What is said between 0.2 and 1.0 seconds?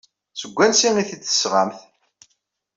Seg wansi